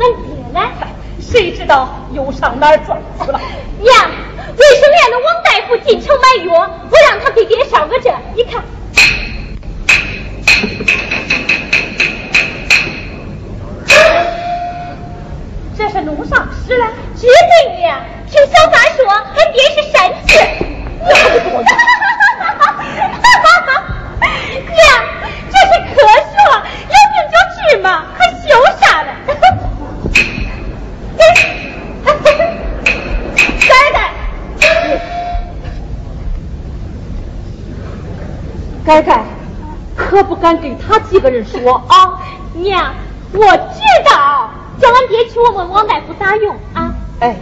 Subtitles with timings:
[0.00, 0.60] 俺爹呢？
[1.20, 3.38] 谁知道又上哪儿转去了？
[3.78, 6.52] 娘，卫生院的王大夫进城买药，
[6.90, 8.64] 我让他给爹上个这，你看。
[15.76, 16.86] 这是弄上尸了？
[17.16, 17.82] 绝对的，
[18.30, 19.96] 听小三说，俺爹是山
[20.26, 20.28] 区。
[24.60, 24.80] 娘，
[25.50, 26.32] 这是科学，
[26.88, 27.86] 有病就治嘛，
[28.16, 28.48] 还修
[28.80, 29.08] 啥了？
[33.68, 33.96] 改改，
[38.90, 39.22] 改改，
[39.94, 42.18] 可不敢给他几个人说啊！
[42.54, 42.92] 娘，
[43.32, 46.92] 我知道，叫俺爹去问问王大夫咋用啊？
[47.20, 47.36] 哎。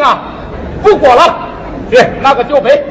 [0.00, 0.22] 啊？
[0.82, 1.48] 不过了，
[1.90, 2.84] 去拿个酒杯。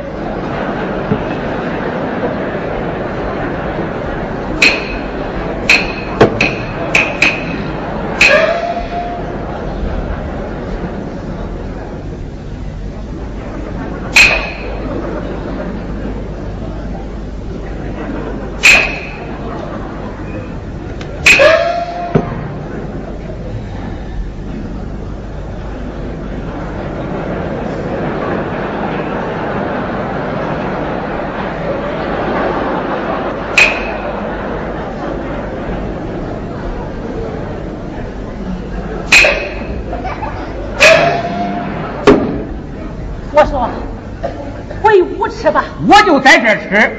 [46.05, 46.91] 就在这吃，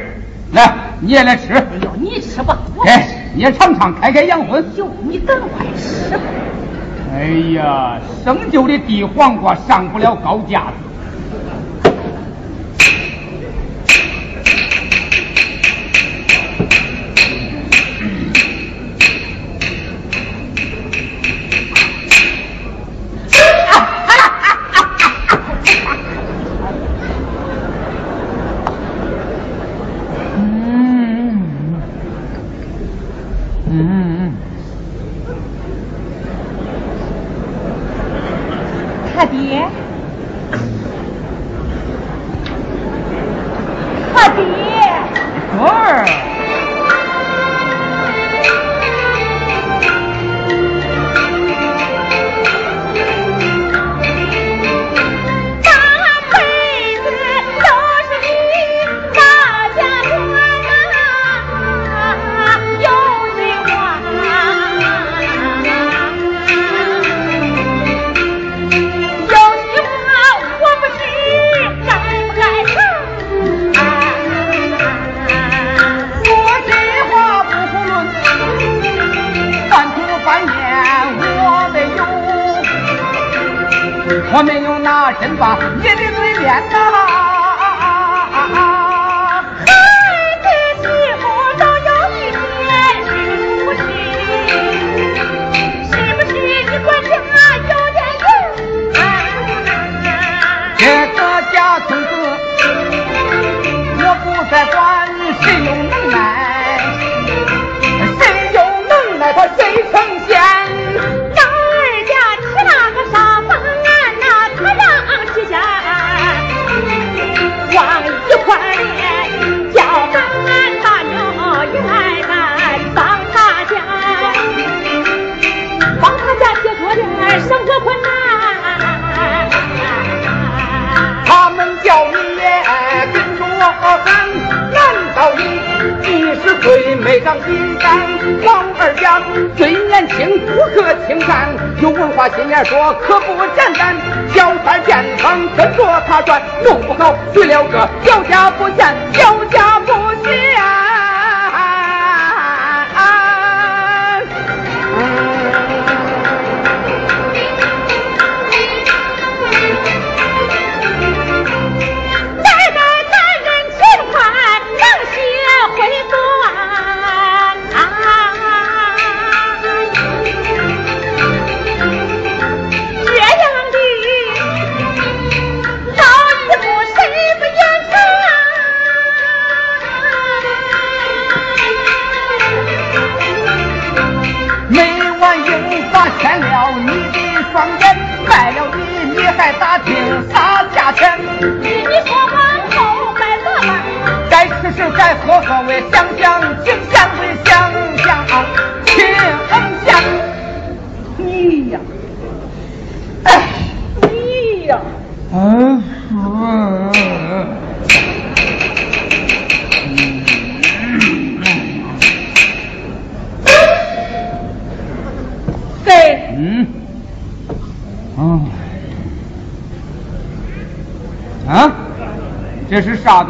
[0.52, 1.54] 来，你也来吃。
[1.54, 2.58] 哎呦，你吃吧。
[2.84, 4.64] 哎，你也尝尝，开开洋荤。
[4.76, 6.22] 哟，你赶快吃吧。
[7.14, 10.87] 哎呀，生就的地黄瓜上不了高架子。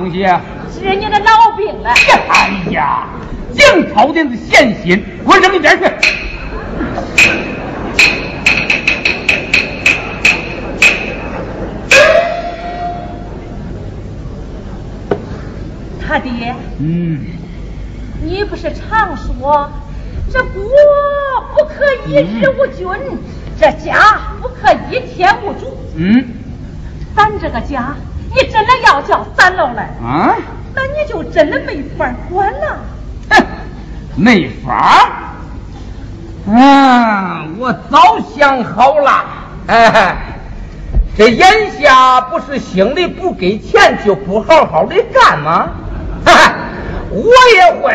[0.08, 0.40] 东西啊？
[0.72, 1.90] 治你的老病了。
[2.31, 3.06] 哎呀，
[3.52, 5.84] 净操点子闲心，给我扔一边去！
[16.00, 17.20] 他爹，嗯，
[18.22, 19.70] 你不是常说
[20.32, 20.62] 这国
[21.54, 22.88] 不可一日无君，
[23.61, 25.76] 这家不可一天无主。
[25.96, 26.25] 嗯，
[27.14, 27.94] 咱这个家，
[28.31, 30.34] 你真的要叫三楼来，啊，
[30.75, 32.78] 那你就真的没法管了。
[33.30, 33.44] 哼，
[34.16, 36.52] 没法儿。
[36.52, 39.25] 啊，我早想好了，
[39.69, 40.16] 哎，
[41.16, 45.69] 这眼下不是心里不给钱就不好好的干吗？
[46.25, 46.54] 哈哈，
[47.10, 47.92] 我也会。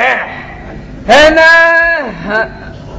[1.08, 2.48] 哎，那，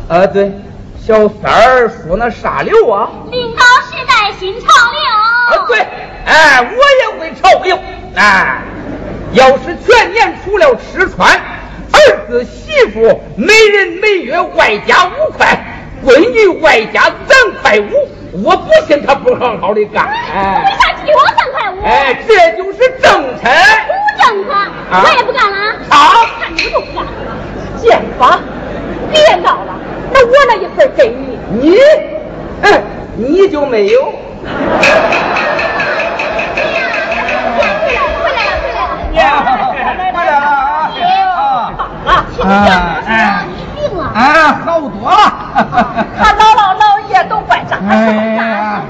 [0.08, 0.52] 呃，对，
[1.00, 3.08] 小三儿说那啥流啊？
[3.30, 5.56] 领导时代新潮流。
[5.56, 5.78] 啊，对，
[6.26, 7.78] 哎，我也会潮流。
[8.16, 8.60] 哎，
[9.34, 11.28] 要是全年除了吃穿，
[11.92, 11.98] 儿
[12.28, 15.58] 子媳妇每人每月外加五块，
[16.04, 18.08] 闺女外加三块五，
[18.44, 20.06] 我不信他不好好的干。
[20.06, 21.84] 为哎，啥只有三块五？
[21.84, 23.50] 哎，这就是政策。
[23.86, 24.54] 不政策，
[24.90, 25.56] 我也不干了。
[25.88, 25.96] 啊
[26.40, 27.10] 看你不就不干了？
[27.82, 28.38] 建发，
[29.10, 29.74] 别闹了，
[30.12, 31.38] 那我那一份给你。
[31.60, 31.76] 你，
[32.62, 32.80] 哎，
[33.16, 34.14] 你就没有？
[39.24, 39.76] 来了，回
[40.12, 41.72] 来了啊！
[42.06, 42.68] 啊，听讲
[43.02, 43.08] 说
[43.46, 44.00] 你病了。
[44.14, 44.18] 啊，
[44.64, 45.16] 好多了。
[46.18, 47.92] 他姥姥姥爷都怪长哎
[48.36, 48.82] 呀，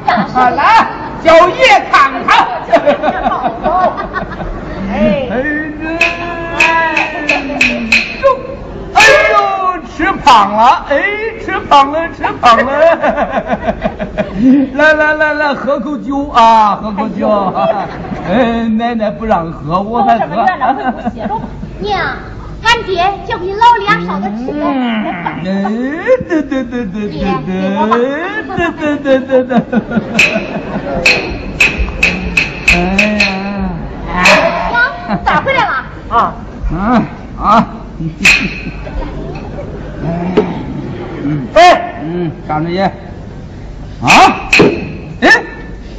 [0.57, 0.87] 来
[1.23, 1.61] 叫爷
[1.91, 1.95] 看
[2.27, 2.29] 看。
[4.93, 4.95] 哎
[9.97, 10.97] 吃胖了，哎，
[11.45, 12.65] 吃胖了，吃胖了。
[14.75, 17.29] 来来来来，喝口酒啊，喝口酒。
[18.29, 20.45] 哎，奶奶不让喝，我还喝。
[21.79, 22.01] 娘，
[22.65, 24.29] 俺爹叫给老俩烧的。
[24.29, 25.15] 嗯，哎，
[26.29, 27.09] 对对对对对
[27.47, 27.55] 对，
[28.57, 29.53] 对对对对对。
[32.75, 32.77] 哎
[33.21, 33.23] 呀，
[34.71, 34.75] 娘，
[35.25, 35.71] 咋回来了？
[36.11, 36.35] 啊，
[36.75, 36.77] 啊
[37.41, 37.43] 啊，
[41.25, 42.85] 嗯，哎，嗯，张志业，
[44.03, 44.09] 啊，
[45.23, 45.29] 哎，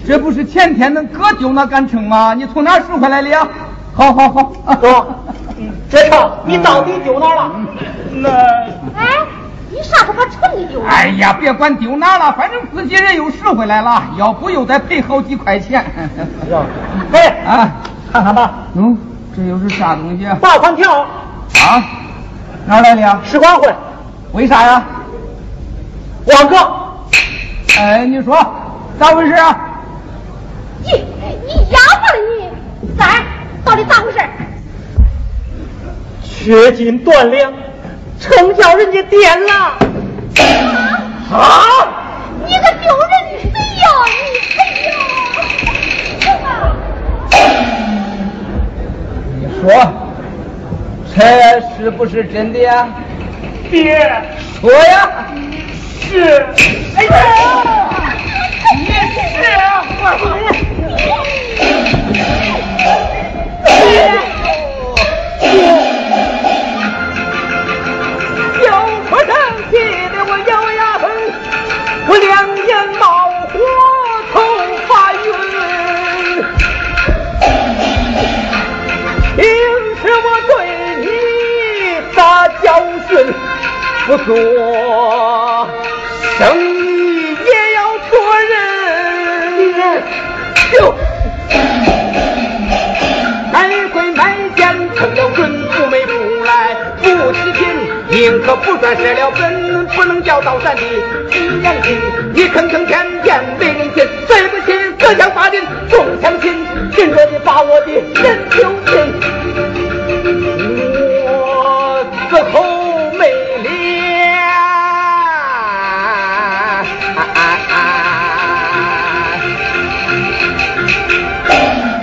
[0.07, 2.33] 这不是前天那哥丢那杆秤吗？
[2.33, 3.47] 你从哪儿拾回来的呀？
[3.93, 4.43] 好好好，
[4.75, 5.07] 哥，
[5.89, 7.51] 这趟你到底丢哪儿了？
[8.11, 9.07] 那哎，
[9.71, 10.89] 你啥时候把秤给丢了？
[10.89, 15.83] 哎呀，别管丢哪了，反正自己人又拾回来了，要不又得赔好几块钱。
[17.13, 17.71] 哎，啊，
[18.11, 18.97] 看看吧，嗯，
[19.35, 20.37] 这又是啥东西啊？
[20.41, 21.83] 罚款条，啊，
[22.67, 23.19] 哪来的呀？
[23.23, 23.73] 使馆会，
[24.35, 24.85] 为啥呀？
[26.25, 26.57] 王哥，
[27.79, 28.35] 哎，你说
[28.99, 29.57] 咋回事啊？
[30.83, 30.91] 你
[31.47, 32.49] 你哑巴了你？
[32.97, 33.23] 三儿，
[33.63, 34.17] 到底咋回事？
[36.23, 37.53] 缺斤断两，
[38.19, 39.53] 成叫人家颠了。
[41.31, 41.31] 啊！
[41.31, 41.39] 啊
[42.45, 43.85] 你个丢人的贼呀！
[46.19, 46.43] 你哎呀！
[49.39, 49.63] 你说
[51.15, 51.17] 这
[51.75, 52.85] 是不是真的呀？
[53.69, 53.99] 爹，
[54.61, 55.25] 我呀！
[56.01, 56.45] 是，
[56.95, 57.09] 哎呀，
[58.77, 59.83] 你是啊，
[68.61, 68.65] 小
[69.09, 69.29] 可生
[69.71, 69.73] 气
[70.09, 71.03] 的我咬牙恨，
[72.07, 72.25] 我两
[72.67, 72.69] 眼
[72.99, 73.03] 冒
[73.51, 73.53] 火，
[74.31, 74.35] 头
[74.87, 75.17] 发晕。
[79.35, 79.43] 平
[80.01, 80.53] 时我对
[81.01, 81.05] 你
[82.15, 82.17] 咋
[82.63, 82.65] 教
[83.09, 83.11] 训，
[84.05, 85.67] 不做
[86.37, 87.35] 生意。
[87.45, 88.13] 也要做
[88.51, 88.53] 人。
[90.71, 90.75] 就
[93.51, 94.61] 买贵买贱
[94.95, 96.11] 成了准，不美不
[96.43, 97.65] 来不起劲，
[98.09, 101.97] 宁可不赚失了本，不能叫到山的一样心。
[102.33, 106.53] 你坑坑骗骗没人信，对不起各乡法人共相信，
[106.95, 108.57] 信着的把我的人就
[108.91, 108.93] 信。
[111.27, 112.74] 我自后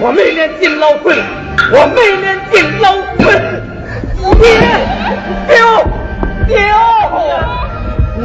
[0.04, 1.16] 我没脸进老村，
[1.70, 3.22] 我没脸进老村。
[4.40, 4.44] 爹，
[5.46, 5.54] 丢
[6.48, 6.58] 丢，
[8.18, 8.20] 你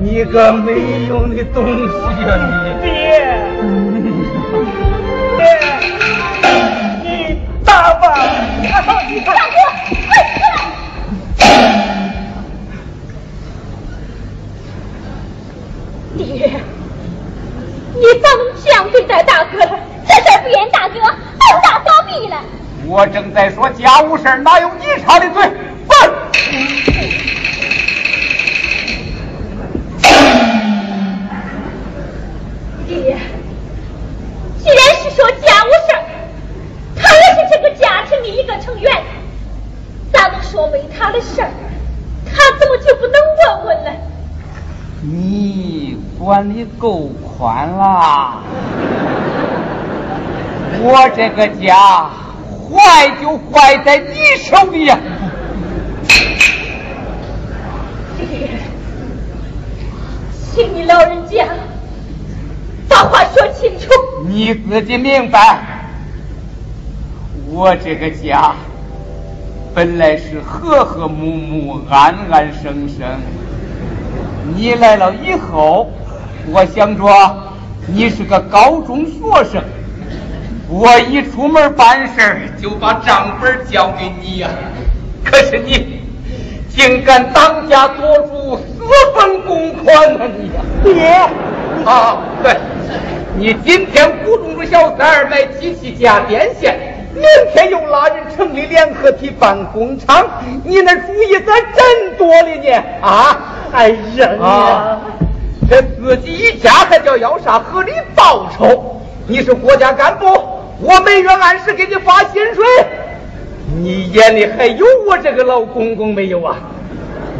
[0.00, 0.66] 你个没
[1.08, 1.92] 用的东西
[2.22, 2.80] 啊你！
[2.80, 2.90] 爹，
[3.60, 3.91] 爹，
[22.84, 25.42] 我正在说家务事哪有你插的嘴？
[25.86, 26.10] 滚！
[32.88, 33.16] 爹，
[34.58, 35.94] 既然是说家务事
[36.96, 38.92] 他也是这个家庭的一个成员，
[40.12, 41.50] 咱们说为他的事儿，
[42.26, 43.90] 他怎么就不能问问呢？
[45.00, 48.41] 你管的够宽啦！
[50.84, 52.10] 我这个家
[52.68, 54.98] 坏就坏在你手里呀！
[60.52, 61.46] 请你老人家
[62.88, 63.88] 把话说清楚。
[64.26, 65.60] 你自己明白，
[67.48, 68.52] 我这个家
[69.74, 73.20] 本来是和和睦睦、安安生生。
[74.56, 75.90] 你来了以后，
[76.46, 77.04] 我想着
[77.86, 79.62] 你是个高中学生，
[80.74, 84.48] 我一出门办事就把账本交给你呀。
[85.22, 86.00] 可是你
[86.70, 88.82] 竟敢当家做主，私
[89.14, 90.62] 分公款呢你呀！
[90.82, 92.56] 爹，啊，对，
[93.36, 100.26] 你今天鼓动着小三儿买机器家电线，明天又拉人成立联合体办工厂，
[100.64, 102.82] 你那主意咋真多了呢？
[103.02, 103.38] 啊！
[103.74, 105.00] 哎呀啊
[105.60, 109.02] 你，这自己一家还叫要啥合理报酬？
[109.26, 110.26] 你是国家干部，
[110.84, 112.64] 我每月按时给你发薪水，
[113.78, 116.56] 你眼里还有我这个老公公没有啊？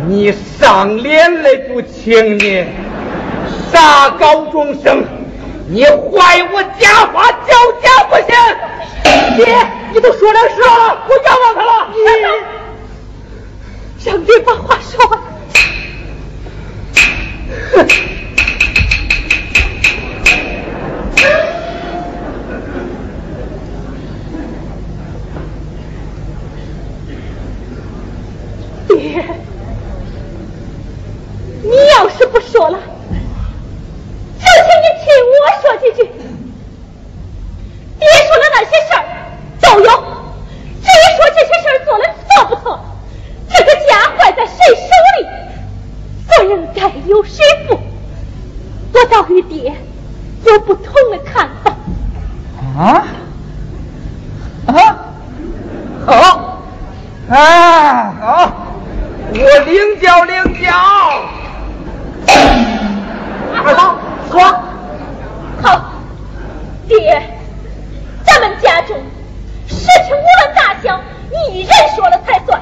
[0.07, 2.65] 你上脸来不轻呢？
[3.73, 5.03] 啥高中生？
[5.69, 8.27] 你坏我家法，交家不行！
[9.37, 9.45] 爹，
[9.93, 11.89] 你都说了实话了，我冤枉他了。
[13.99, 15.19] 你让爹把话说完。
[29.03, 29.19] 爹，
[31.63, 35.07] 你要是不说了，就请你听
[35.43, 35.99] 我说几句。
[37.99, 39.03] 爹说的那些事儿
[39.61, 39.85] 都有，
[40.81, 42.79] 至于说这些事儿做的错不错，
[43.49, 44.81] 这个家坏在谁手
[45.19, 45.21] 里，
[46.29, 46.79] 责任该
[47.09, 47.79] 由谁负。
[48.95, 49.75] 我倒与爹
[50.45, 51.75] 有不同的看法。
[52.79, 53.05] 啊
[54.67, 54.73] 啊
[56.07, 56.13] 好
[57.29, 58.72] 啊好，
[59.31, 60.69] 我领教领教。
[63.55, 63.97] 二宝，
[64.31, 64.43] 说，
[65.63, 65.93] 好，
[66.89, 67.23] 爹，
[68.25, 68.97] 咱们家中
[69.67, 71.01] 事情无论大小，
[71.31, 72.61] 你一人说了才算。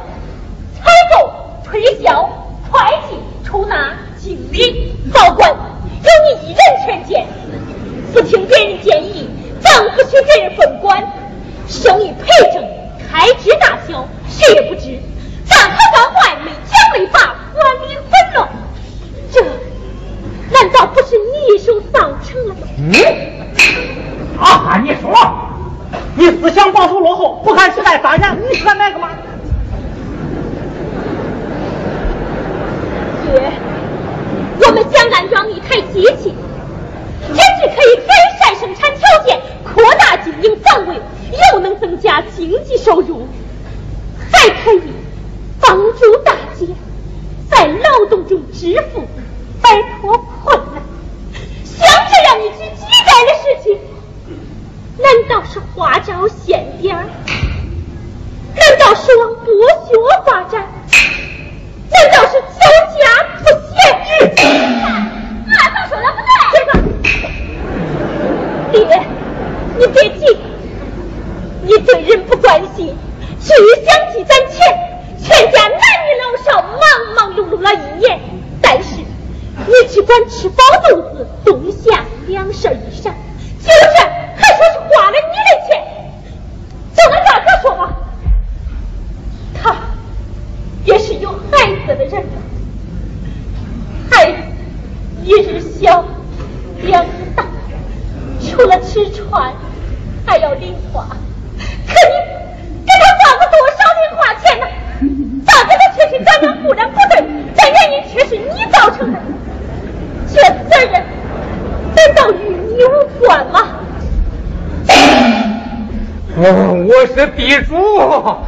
[116.42, 118.38] 我是地主，我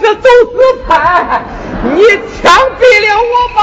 [0.00, 0.56] 是走私
[0.88, 1.42] 派，
[1.94, 2.00] 你
[2.40, 3.62] 枪毙了我吧，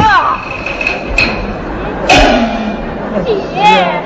[3.25, 4.00] 爹。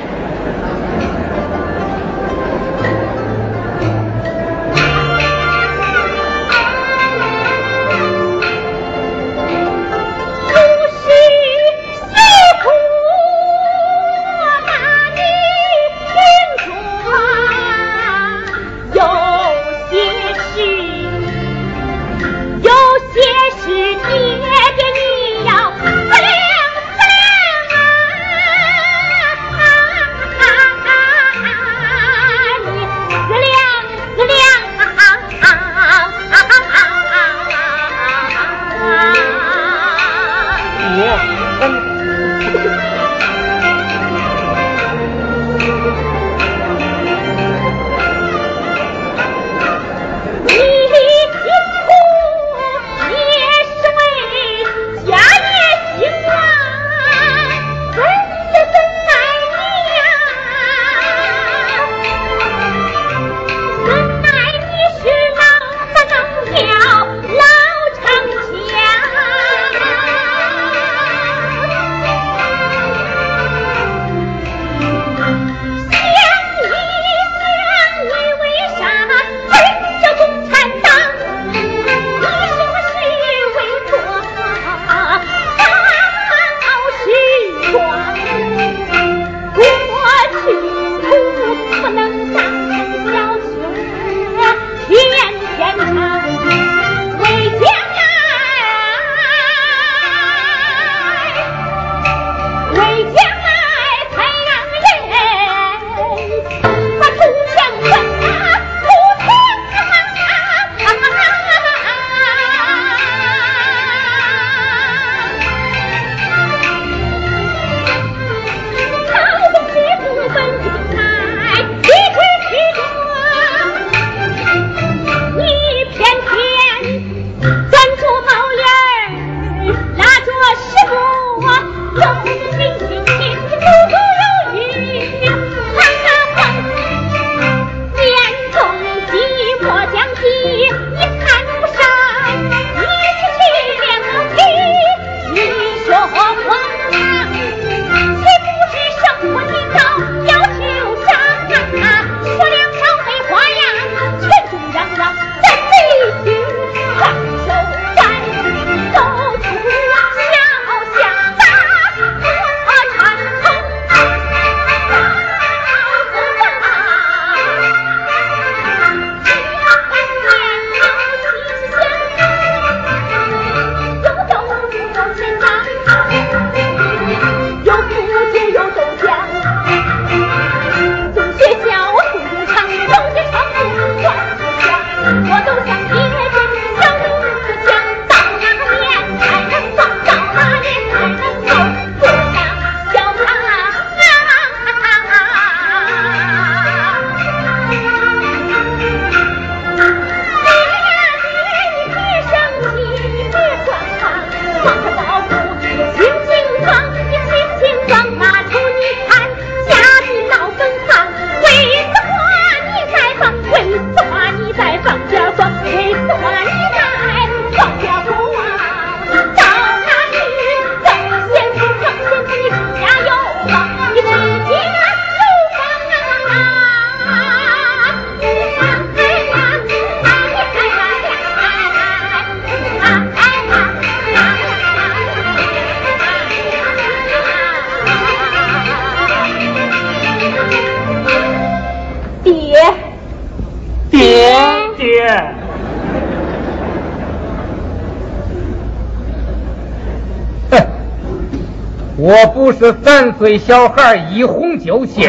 [253.18, 255.08] 岁小孩一哄就信，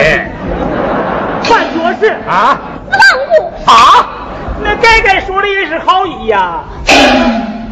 [1.44, 2.58] 犯错事啊！
[2.90, 4.08] 乱物啊！
[4.64, 6.64] 那该该说的也是好意呀。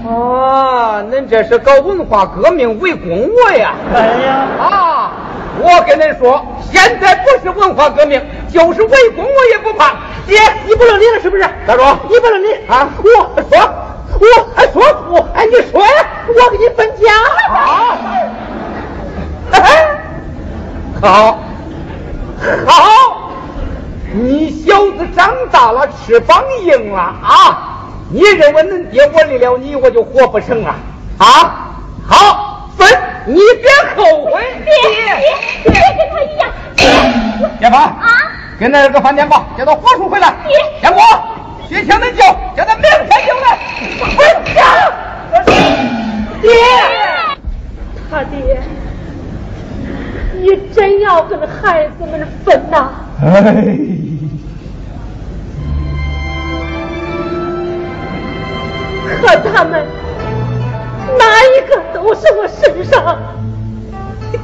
[0.05, 3.73] 啊，恁这是搞文化革命围攻我呀？
[3.93, 5.11] 哎呀，啊！
[5.57, 9.95] 我跟恁说，现在不是文化革命，就是围攻我也不怕。
[10.27, 11.43] 爹，你不能理了是不是？
[11.65, 11.97] 咋说？
[12.09, 12.89] 你不能理啊？
[13.01, 15.15] 我还说不？
[15.33, 17.11] 哎，你说呀，我给你分家。
[17.49, 17.97] 好，
[21.07, 21.37] 好，
[22.65, 23.31] 好，
[24.11, 27.85] 你小子长大了，翅膀硬了啊！
[28.09, 30.75] 你认为恁爹我离了你，我就活不成啊？
[31.19, 31.25] 啊，
[32.07, 32.87] 好分，
[33.25, 34.41] 你别后悔。
[34.63, 34.73] 别
[35.63, 36.49] 别别跟他一样。
[37.59, 37.93] 别跑啊！
[38.59, 40.33] 跟那个饭店吧，叫他火速回来。
[40.47, 41.01] 别天国，
[41.69, 42.23] 去请恁舅，
[42.57, 43.59] 叫他明天就来。
[44.17, 44.59] 回家。
[46.41, 46.51] 爹，
[48.09, 48.59] 他爹，
[50.41, 52.89] 你真要跟孩子们分呐？
[53.21, 53.25] 哎。
[59.21, 59.85] 可他们
[61.17, 63.17] 哪一个都是我身上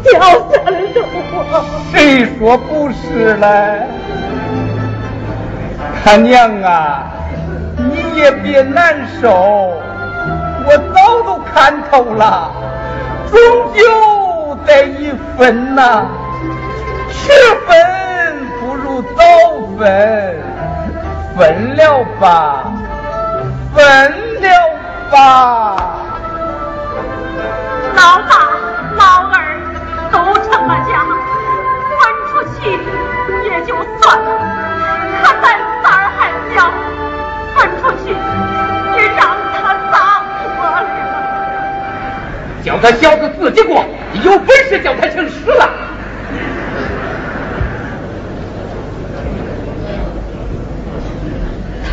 [0.04, 1.63] 掉下来的我。
[1.91, 3.45] 谁说不是嘞？
[6.04, 7.12] 他娘啊，
[7.77, 9.30] 你也别难受，
[10.65, 12.51] 我早都看透了，
[13.30, 13.39] 终
[13.73, 13.82] 究
[14.65, 16.06] 得一分呐，
[17.10, 17.32] 迟
[17.67, 19.24] 分不如早
[19.78, 20.41] 分，
[21.38, 22.71] 分了吧，
[23.74, 23.82] 分
[24.41, 24.47] 了
[25.12, 25.76] 吧。
[27.95, 28.32] 老大、
[28.97, 29.34] 老二
[30.12, 30.91] 都成了家，
[31.97, 32.60] 分出去
[33.43, 33.69] 也就
[34.02, 34.26] 算了，
[35.21, 35.43] 可咱
[35.82, 36.19] 三儿还
[36.54, 36.58] 小，
[42.63, 43.84] 叫他小子自己过，
[44.24, 45.69] 有本事叫他请死了。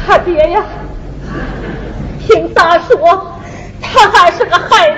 [0.07, 0.63] 他爹呀，
[2.27, 2.97] 凭咋说
[3.81, 4.97] 他还是个孩子？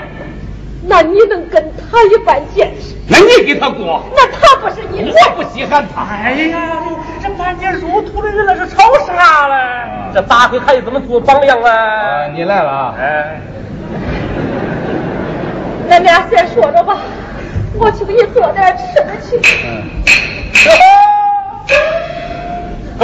[0.83, 2.97] 那你能跟他一般见识？
[3.07, 6.03] 那你给他过，那他不是你的我不稀罕他。
[6.03, 6.59] 哎呀，
[7.23, 9.55] 这满街入土的人那是吵啥嘞？
[10.15, 12.33] 这咋给孩子们做榜样啊，嘞？
[12.35, 12.95] 你来了啊！
[12.99, 13.41] 哎，
[15.91, 16.99] 咱俩先说着吧，
[17.75, 19.41] 我去给你做点吃的去。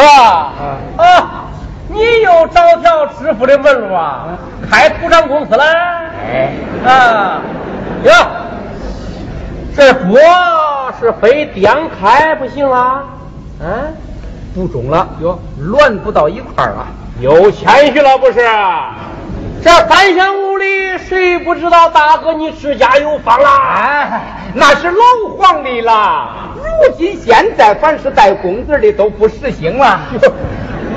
[0.00, 0.52] 啊
[0.96, 1.44] 啊！
[1.88, 4.38] 你又找条致富的门路啊？
[4.70, 5.64] 开土产公司了？
[5.64, 6.52] 哎，
[6.88, 7.40] 啊，
[8.04, 8.12] 哟，
[9.74, 10.20] 这锅
[11.00, 13.02] 是非颠开不行啊！
[13.60, 13.94] 嗯，
[14.54, 16.86] 不中了哟，乱不到一块儿了。
[17.20, 18.38] 又谦虚了不是？
[19.66, 23.50] 这三乡五里谁不知道大哥你持家有方啦？
[23.74, 24.22] 哎，
[24.54, 25.04] 那是老
[25.36, 26.54] 黄历了。
[26.54, 26.62] 如
[26.96, 29.98] 今现在凡是带公字的都不实行了。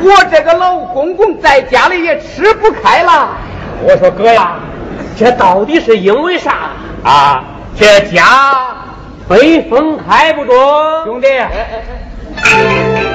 [0.03, 3.29] 我这个老公公在家里也吃不开了。
[3.81, 4.59] 我说哥呀，
[5.17, 6.69] 这到底是因为啥
[7.03, 7.43] 啊？
[7.75, 8.67] 这家
[9.27, 10.55] 非分开不中，
[11.05, 11.27] 兄弟，
[12.37, 13.08] 兄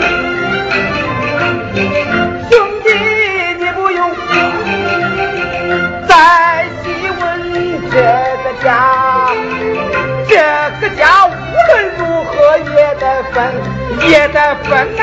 [6.15, 6.21] 再
[6.85, 7.21] 细问
[7.91, 8.67] 这个家，
[10.29, 10.33] 这
[10.81, 11.29] 个家无
[11.67, 13.37] 论如何也得分，
[14.09, 15.03] 也得分呐、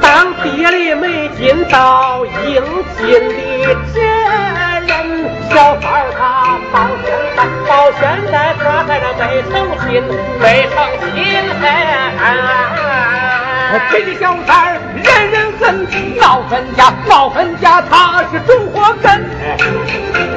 [0.00, 2.62] 当爹的没尽到应
[2.96, 3.02] 尽
[3.64, 3.96] 的这
[4.86, 4.94] 人，
[5.50, 6.22] 小三儿他
[6.72, 9.86] 到现在，到现在他还是没成亲，
[10.40, 11.16] 没成亲
[12.22, 12.22] 哎。
[13.90, 15.86] 这个小三人人恨，
[16.18, 20.27] 闹分家，闹分家，他是主祸根。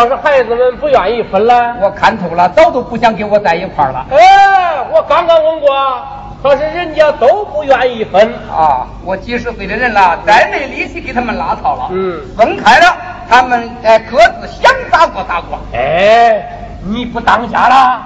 [0.00, 4.06] 要是孩子们不愿意分了，我看透了，早都不想跟我在一块儿了。
[4.10, 5.68] 哎，我刚刚问过，
[6.42, 8.32] 可是人家都不愿意分。
[8.50, 11.88] 啊，我几十岁的人了，再没力气给他们拉操了。
[11.90, 12.96] 嗯分开了，
[13.28, 15.58] 他们哎各自想咋过咋过。
[15.74, 16.50] 哎，
[16.82, 18.00] 你不当家了，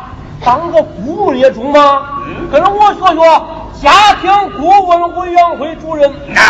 [0.44, 2.08] 当个顾问也中吗？
[2.26, 3.22] 嗯跟着我学学
[3.82, 6.12] 家庭顾问委员会主任。
[6.26, 6.42] 那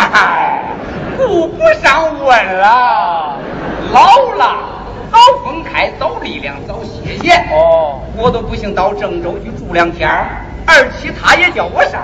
[1.15, 3.37] 顾不上问了，
[3.93, 4.01] 老
[4.37, 4.55] 了，
[5.71, 7.33] 开，早力量，早歇歇。
[7.51, 10.09] 哦，我都不行，到郑州去住两天
[10.65, 12.01] 二七他也叫我上。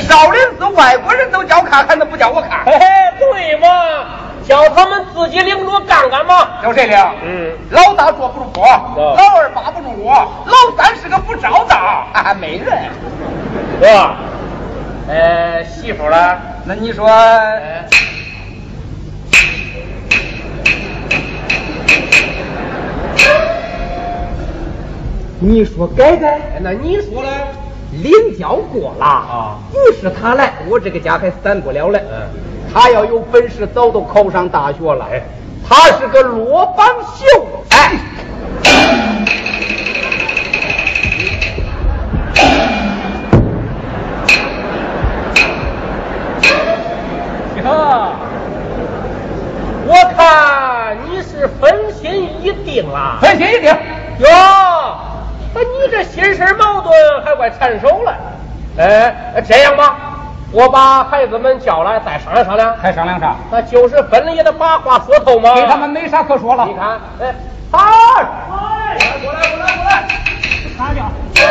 [0.00, 2.64] 少林寺外国人都叫看，还能不叫我看？
[2.64, 2.86] 嘿嘿，
[3.18, 3.68] 对嘛，
[4.46, 6.62] 叫他们自己领着干干嘛。
[6.62, 6.98] 叫谁领？
[7.22, 8.66] 嗯，老大坐不住我，
[8.96, 10.14] 老二扒不住我，
[10.46, 12.90] 老三是个不着道，哈哈，没人。
[13.80, 14.10] 哥，
[15.08, 16.38] 呃，媳妇了？
[16.64, 17.06] 那你说？
[25.40, 26.58] 你说改改？
[26.62, 27.28] 那你说呢？
[28.02, 32.02] 临交过了啊，不是他来，我这个家还散不了嘞。
[32.10, 32.26] 嗯，
[32.72, 35.06] 他要有本事，早都考上大学了。
[35.12, 35.22] 哎，
[35.68, 37.46] 他是个落榜秀。
[37.68, 37.92] 哎，
[52.74, 53.18] 定了。
[53.20, 53.70] 分心一定。
[54.18, 54.28] 哟，
[55.54, 56.92] 那你这心事矛盾
[57.24, 58.12] 还怪缠手了。
[58.78, 59.96] 哎，这样吧，
[60.50, 62.76] 我把孩子们叫来，再商量商量。
[62.76, 63.36] 还商量啥？
[63.50, 65.54] 那就是分了也得把话说透嘛。
[65.54, 66.66] 给他们没啥可说了。
[66.66, 67.32] 你看，哎，
[67.70, 67.78] 好，
[68.50, 70.04] 哎，过来，过来，过来，
[70.76, 71.02] 啥叫？
[71.36, 71.46] 呃，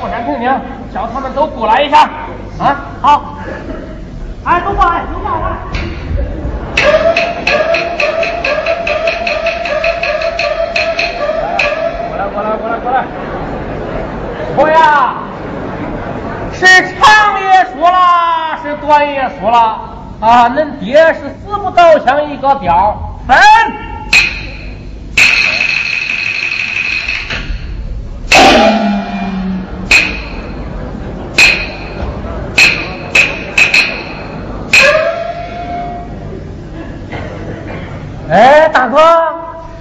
[0.00, 0.60] 霍山平平，
[0.92, 2.02] 叫他们都过来一下。
[2.58, 3.34] 啊，好。
[4.44, 5.56] 哎，都过来，都过来。
[12.16, 13.04] 过来，过来，过来，过来。
[14.56, 15.16] 我呀，
[16.54, 19.58] 是长也输了，是短也输了
[20.20, 20.48] 啊。
[20.48, 23.36] 恁爹是死不倒向一个调分。
[38.28, 38.98] 哎，大哥，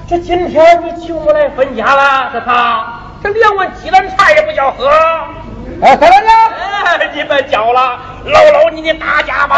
[0.07, 4.87] 这今天你请我来分家了，这他这连碗鸡蛋茶也不叫喝。
[5.81, 6.49] 哎，三娘，
[6.85, 9.57] 哎，你别叫了，搂搂你的大家吧。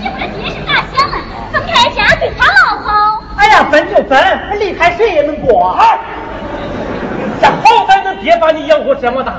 [0.00, 1.16] 你们爹是哪想的？
[1.52, 3.22] 分开家对他老好。
[3.36, 5.68] 哎呀，分就分，离开谁也能过。
[5.68, 5.96] 啊！
[7.40, 9.32] 这好歹恁爹把你养活这么大，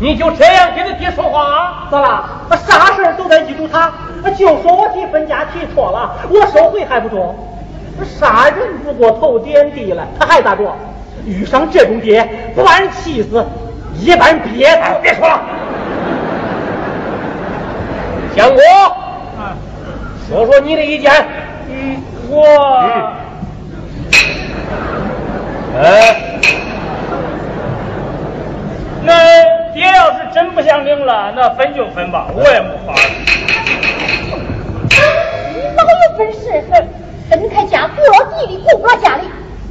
[0.00, 1.86] 你就这样跟他爹说话？
[1.90, 2.24] 咋啦？
[2.66, 3.92] 啥事儿都得记住他，
[4.36, 7.34] 就说我提分家提错了，我收回还不中？
[8.02, 10.74] 杀人不过头点地了，他还咋着？
[11.24, 13.46] 遇上这种爹，不把人气死，
[13.94, 14.78] 一般憋死。
[15.00, 15.40] 别说了，
[18.36, 18.60] 江国，
[20.28, 21.12] 说说你的意见。
[21.70, 22.42] 嗯，我
[25.76, 26.40] 哎，
[29.02, 29.14] 那
[29.74, 32.94] 爹要是真不想领了，那分就分吧，我也没法。
[35.52, 36.62] 你老有本事，
[37.28, 39.22] 分开家顾老弟弟顾不了家里，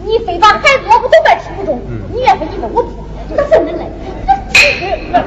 [0.04, 1.80] 你非把孩子老婆都怪吃不中，
[2.14, 2.92] 你愿分你分我不，
[3.30, 3.88] 那是恁嘞，
[5.14, 5.24] 那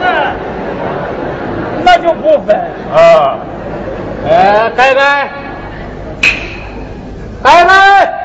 [0.00, 0.32] 那
[1.84, 2.56] 那就不分。
[2.94, 3.38] 啊，
[4.26, 5.28] 哎，该该，
[7.42, 8.15] 该该，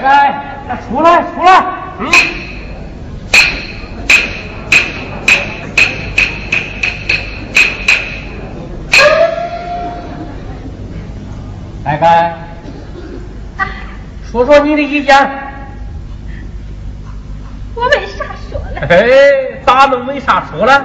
[0.00, 0.32] 该
[0.68, 1.64] 该，出来出来，
[1.98, 2.10] 嗯。
[11.84, 12.34] 该该，
[14.30, 15.16] 说说你的意见。
[17.74, 18.80] 我没啥说了。
[18.88, 20.84] 哎，咋能没啥说了？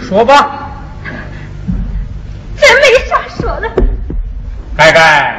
[0.00, 0.68] 说吧。
[2.56, 3.68] 真没啥说了。
[4.76, 5.34] 该该，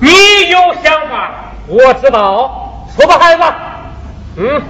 [0.00, 0.10] 你
[0.50, 2.86] 有想法，我知道。
[2.94, 3.42] 说吧，孩子。
[4.36, 4.62] 嗯，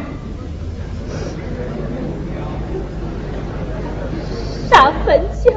[4.71, 5.51] 啥分家？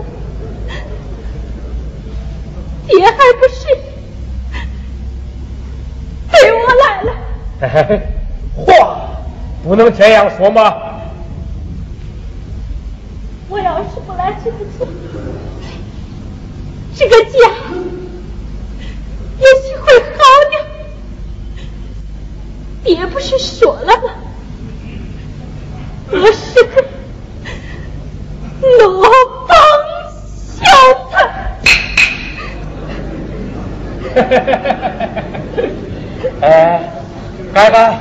[2.87, 3.65] 爹还不是
[6.31, 7.09] 对我来了。
[8.55, 8.63] 话
[9.63, 10.75] 不能这样说嘛。
[13.49, 14.85] 我要是不来这个家，
[16.95, 17.39] 这个家
[19.39, 20.19] 也许会好
[20.49, 20.63] 点。
[22.85, 24.03] 爹不是说了吗？
[26.11, 26.85] 我是个
[28.87, 29.09] 落
[29.47, 29.57] 榜
[30.53, 30.63] 小
[31.09, 31.17] 子。
[36.41, 36.91] 哎，
[37.51, 37.97] 该该，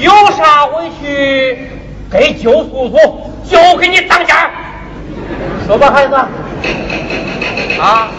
[0.00, 1.70] 有啥委屈
[2.10, 4.50] 给舅叔叔，就给你当家。
[5.68, 6.16] 说吧，孩子。
[7.80, 8.10] 啊。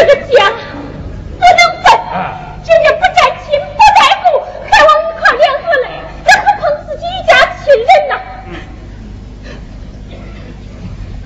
[0.00, 0.50] 这个家
[1.38, 1.92] 不能分，
[2.62, 3.66] 今天不沾亲不
[3.98, 4.40] 沾故，
[4.70, 5.86] 还往一块联合来，
[6.24, 7.30] 这何况自己一家
[7.62, 8.12] 亲人呢？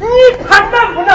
[0.00, 0.04] 你
[0.44, 1.10] 看能不能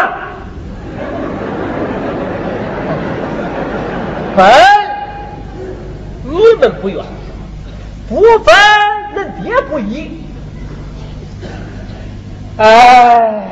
[4.38, 4.39] 分？
[6.24, 6.32] 你
[6.62, 7.03] 们不愿，
[8.07, 8.55] 不分，
[9.14, 10.24] 恁爹不依。
[12.55, 13.43] 哎，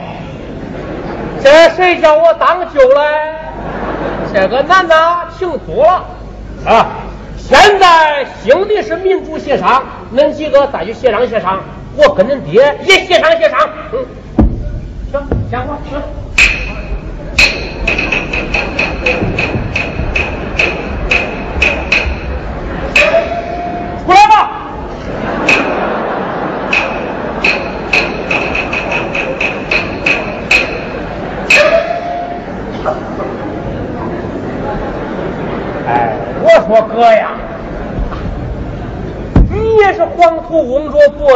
[1.43, 3.26] 这谁叫我当舅嘞？
[4.39, 4.95] 这个男的
[5.39, 6.05] 挺多了
[6.63, 6.85] 啊！
[7.39, 9.81] 现在兴的是民主协商，
[10.15, 11.59] 恁几个再去协商协商，
[11.95, 13.59] 我跟恁爹也协商协商。
[13.93, 14.05] 嗯，
[15.11, 16.16] 行，先我去。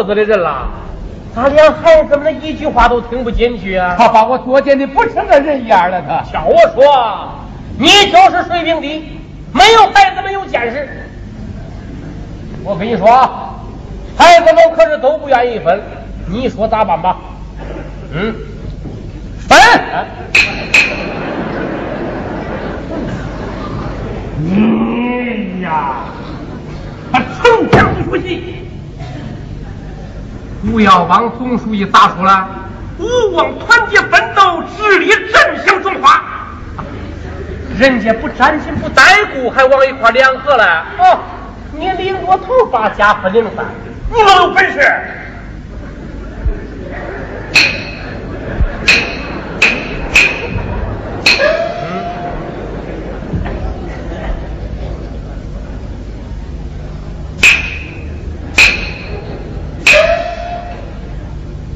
[0.03, 0.67] 子的人啦，
[1.35, 3.95] 咋连孩子们的一句话都听不进去啊？
[3.97, 6.21] 他把我作践的不成个人样了，他。
[6.23, 7.29] 听我说，
[7.77, 9.19] 你就是水平低，
[9.53, 10.87] 没有孩子们有见识。
[12.63, 13.55] 我跟你说啊，
[14.17, 15.81] 孩子们可是都不愿意分，
[16.27, 17.17] 你说咋办吧？
[18.13, 18.35] 嗯，
[19.47, 19.57] 分。
[24.43, 26.03] 你呀，
[27.11, 28.67] 他成天不出息，
[30.71, 32.47] 不要帮总书记咋说了，
[32.97, 36.23] 勿忘团结奋斗，致力振兴中华。
[37.77, 39.03] 人家不沾亲不带
[39.33, 40.85] 故，还往一块联合了。
[40.97, 41.19] 哦，
[41.73, 43.65] 你领着头发加分零三，
[44.09, 44.79] 你老有本事。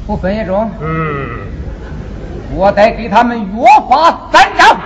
[0.06, 1.48] 不分也中，嗯，
[2.54, 4.78] 我得给他们约法三章。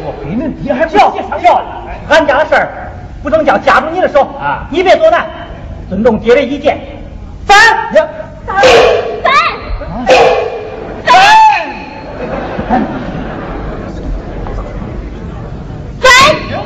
[0.00, 1.66] 我比恁爹还不漂协商漂亮！
[2.08, 2.90] 俺家的事儿
[3.22, 5.26] 不能叫夹住你的手啊你别多难，
[5.90, 6.80] 尊重爹的意见。
[7.46, 7.54] 三，
[7.92, 8.08] 三啊
[9.22, 9.30] 三，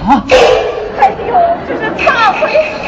[0.09, 0.22] 啊！
[1.01, 1.34] 哎呦，
[1.66, 2.49] 这是咋回
[2.84, 2.87] 事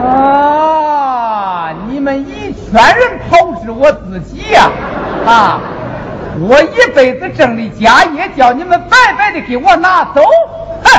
[0.00, 0.04] 啊？
[0.04, 1.72] 啊！
[1.88, 4.68] 你们一圈人炮制我自己呀、
[5.24, 5.60] 啊！
[6.40, 10.20] 我一辈子挣的家业，叫你们白白的给我拿走，
[10.82, 10.90] 哼！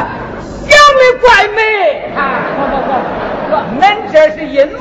[0.65, 2.09] 想的怪美！
[2.15, 4.79] 啊，不不不，恁这是阴谋，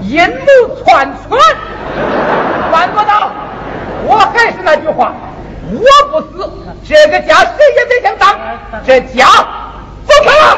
[0.00, 1.36] 阴谋篡权！
[2.70, 3.32] 办不到，
[4.06, 5.12] 我还是那句话，
[5.72, 5.82] 我
[6.12, 6.48] 不死，
[6.86, 8.38] 这个家谁也别想当，
[8.86, 9.26] 这家
[10.06, 10.56] 不分了！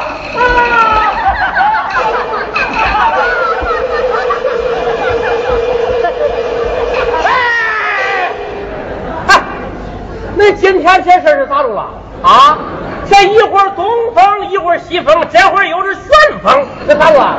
[10.47, 11.85] 那今天这事儿是咋着了？
[12.23, 12.57] 啊，
[13.05, 13.85] 这一会儿东
[14.15, 17.35] 风，一会儿西风，这会儿又是旋风，这咋着啊？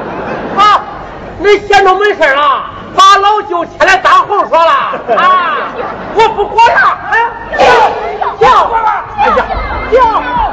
[0.58, 0.82] 啊，
[1.42, 4.72] 恁闲着没事儿啊，把老舅牵来当猴说了
[5.16, 5.72] 啊！
[6.16, 7.18] 我不管了，哎，
[7.56, 8.70] 叫叫，
[9.16, 9.34] 哎呀，
[9.90, 10.47] 叫叫。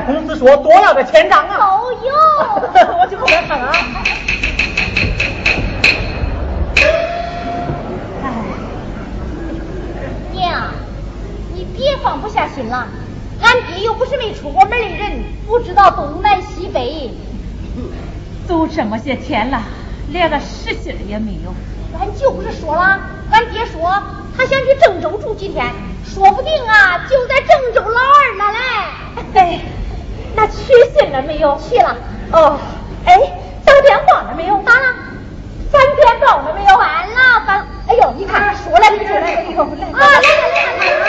[0.00, 1.58] 公司说多要个千张啊！
[1.58, 1.98] 好有，
[2.98, 3.60] 我去看看。
[8.22, 8.26] 哎，
[10.32, 10.72] 娘，
[11.54, 12.86] 你别放不下心了。
[13.42, 17.10] 俺爹又不是没出过门的人，不知道东南西北。
[18.48, 19.62] 都这么些天了，
[20.10, 21.54] 连个实信也没有。
[21.98, 22.98] 俺舅不是说了？
[23.30, 24.02] 俺爹说
[24.36, 25.66] 他想去郑州住几天，
[26.04, 28.58] 说不定啊就在郑州老二那嘞。
[29.34, 29.60] 哎。
[30.34, 31.58] 那去信了没有？
[31.58, 31.96] 去了。
[32.32, 32.58] 哦，
[33.06, 33.18] 哎，
[33.64, 34.56] 打电话了没有？
[34.58, 34.94] 打了。
[35.70, 36.76] 翻天报了没有？
[36.76, 37.66] 完了，翻。
[37.88, 41.04] 哎呦，你看，说了你就来，哎呦，来了来了来了。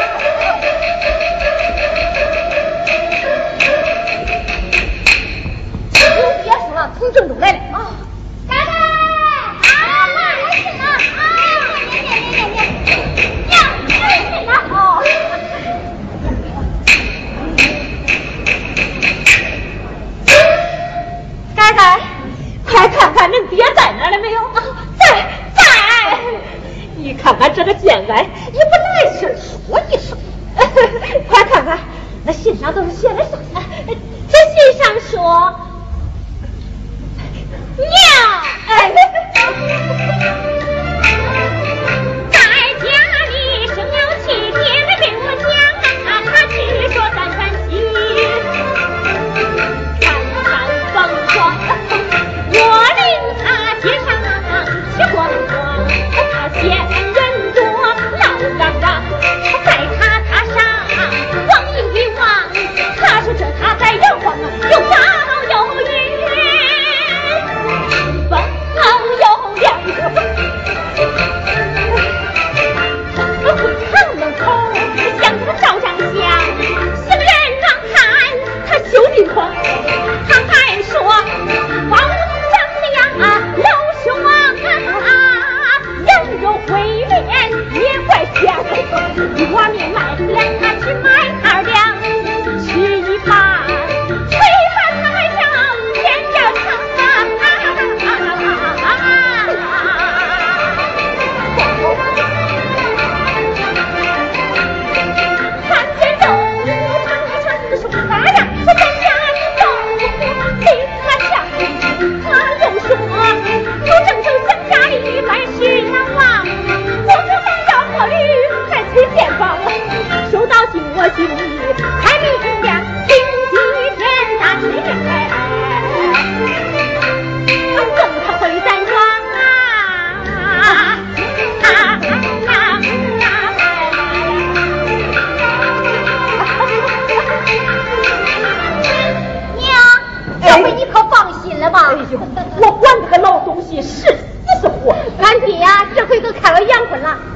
[6.16, 7.73] 都别说了，从郑州来了。
[27.66, 28.18] 这个贱人
[28.54, 29.26] 也不来气
[29.66, 30.18] 说一声
[31.30, 31.80] 快看看
[32.26, 32.92] 那信上都是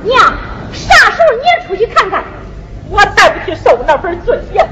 [0.03, 0.19] 娘
[0.73, 2.23] 啥时候你也出去看看
[2.89, 4.65] 我再不去受那份罪呀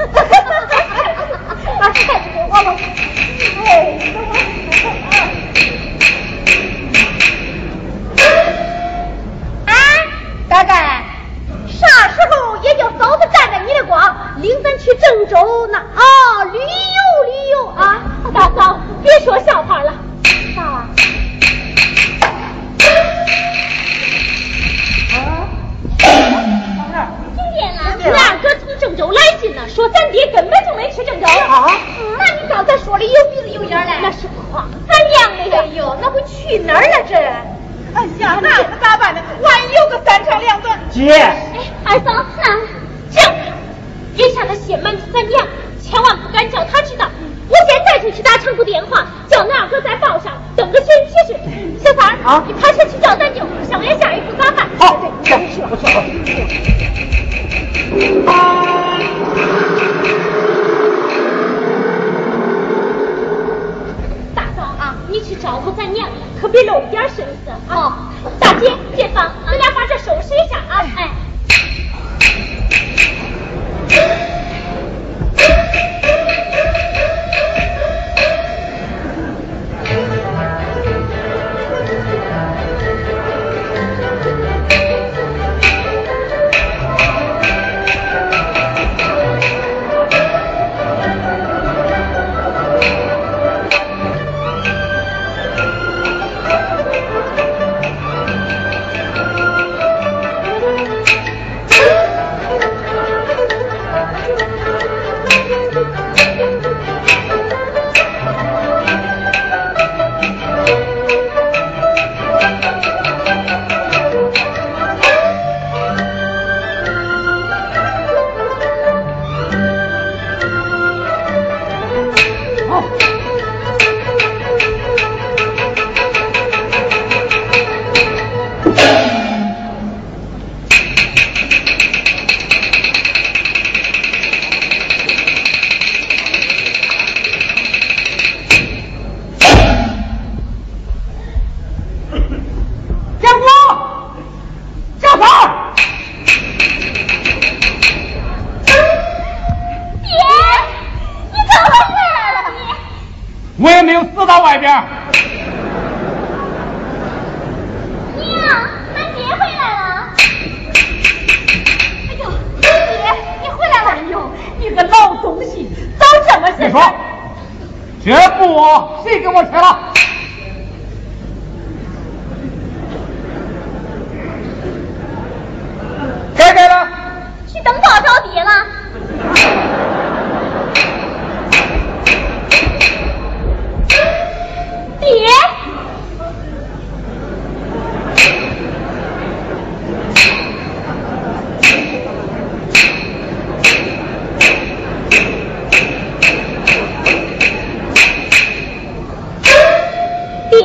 [200.50, 200.60] 爹，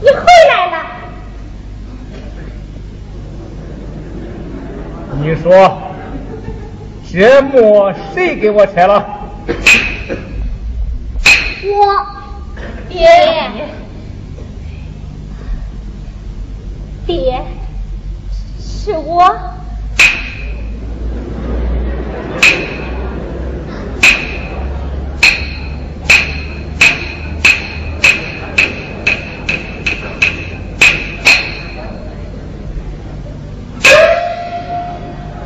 [0.00, 0.74] 你回来了。
[5.20, 5.80] 你说，
[7.10, 9.06] 这木谁给我拆了？
[11.64, 12.06] 我，
[12.88, 12.98] 爹。
[17.06, 17.42] 爹。
[18.58, 19.51] 是我。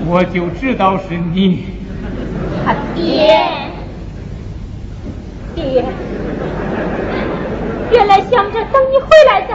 [0.09, 1.64] 我就知道是你。
[2.64, 3.36] 他爹。
[5.54, 5.84] 爹。
[7.90, 9.54] 原来想着等你回来的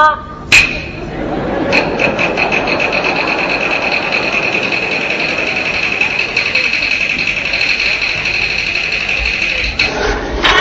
[0.00, 0.18] 啊！
[10.42, 10.56] 啊！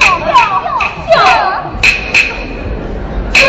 [0.00, 0.34] 九九
[1.06, 1.14] 九！
[3.32, 3.40] 九！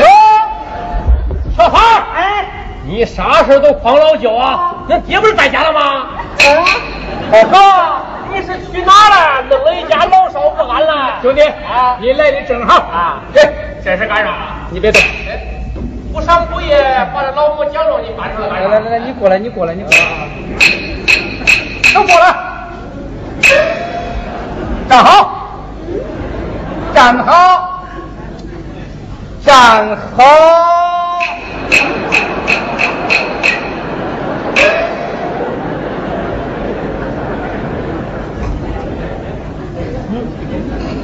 [1.58, 2.46] 小三儿，哎，
[2.86, 4.76] 你啥事儿都狂老九啊？
[4.88, 5.82] 那爹不是在家了吗？
[5.82, 6.62] 啊！
[7.32, 7.80] 好、啊。
[7.80, 7.81] 啊。
[8.72, 9.44] 去哪了？
[9.50, 11.20] 弄了一家老少不安了。
[11.22, 11.42] 兄弟，
[12.00, 13.20] 你来的正好。
[13.34, 13.52] 来，
[13.84, 14.34] 这是干啥？
[14.70, 15.02] 你别动。
[16.14, 16.78] 不上不夜
[17.14, 18.62] 把这老母讲着你搬出来？
[18.62, 19.98] 来来来，你过来，你过来，你过来。
[21.94, 22.34] 都过来，
[24.88, 25.50] 站好，
[26.94, 27.84] 站好，
[29.44, 30.71] 站好。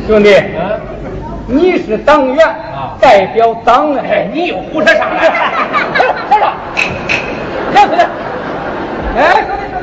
[0.08, 0.80] 兄弟，嗯，
[1.48, 2.96] 你是党员啊。
[3.02, 5.30] 代表党啊，哎，你又胡扯啥来？
[7.74, 8.08] 站着，来来来，
[9.18, 9.76] 哎，兄弟兄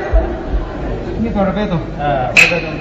[1.12, 1.78] 弟你坐着别动。
[2.00, 2.72] 嗯，别动别动。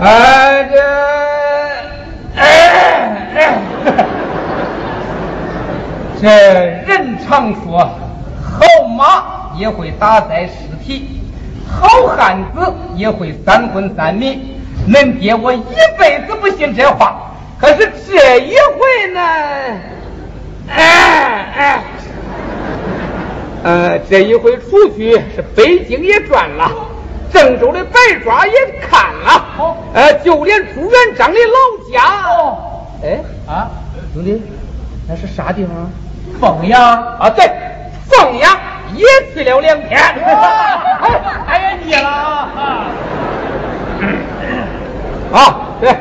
[0.00, 0.80] 哎，这，
[2.36, 2.42] 哎
[3.34, 3.36] 哎，
[6.22, 6.28] 这
[6.86, 7.90] 人常说，
[8.40, 8.64] 好
[8.96, 9.02] 马
[9.56, 10.52] 也会打在尸
[10.84, 11.20] 体，
[11.68, 14.38] 好汉子也会三荤三 minister
[14.88, 15.62] 恁爹我一
[15.98, 19.20] 辈子不信这话，可是这一回呢，
[20.68, 21.82] 哎哎。
[23.64, 26.70] 呃，这一回出去是北京也转了，
[27.32, 28.52] 郑州的白抓也
[28.88, 32.56] 看了，哦呃，就连朱元璋的老家，哦，
[33.02, 33.18] 哎，
[33.52, 33.68] 啊，
[34.14, 34.40] 兄弟，
[35.08, 35.90] 那是啥地方？
[36.40, 36.80] 凤阳。
[37.18, 37.50] 啊，对，
[38.06, 38.56] 凤阳
[38.94, 39.04] 也
[39.34, 40.00] 去了两天。
[40.00, 42.86] 哎，哎呀，你了啊！
[45.32, 45.38] 啊，
[45.80, 45.94] 对，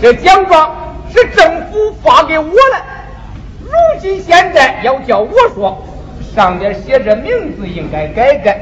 [0.00, 0.70] 这奖状
[1.12, 2.52] 是政府发给我的，
[3.64, 3.70] 如
[4.00, 5.84] 今现在要叫我说，
[6.34, 8.58] 上面写着名字应该改改，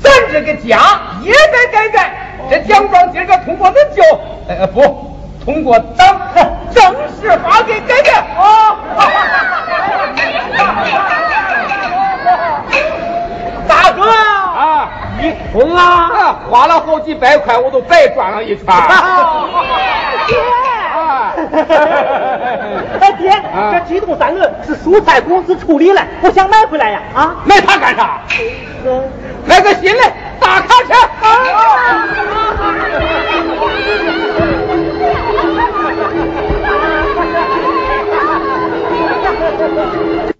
[0.00, 0.80] 咱这个家
[1.22, 2.14] 也该改改。
[2.50, 4.02] 这奖状今个通过恁就，
[4.48, 6.20] 呃不，通过党
[6.74, 6.82] 正
[7.20, 8.12] 式发给改改。
[8.36, 8.76] 啊，
[13.68, 14.02] 大哥
[14.62, 14.88] 啊
[15.20, 16.36] 你通啊？
[16.48, 18.64] 花了好几百块我都白转了一圈。
[20.26, 20.38] 爹爹
[20.94, 21.34] 啊。
[23.00, 23.42] 哎爹
[23.72, 27.34] 这机动三轮是蔬菜公司处理了我想买回来呀啊？
[27.44, 28.20] 买它干啥？
[29.46, 30.02] 买个新的
[30.38, 30.94] 大卡车。